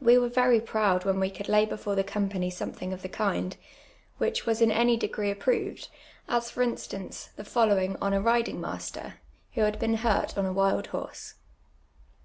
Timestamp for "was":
4.46-4.60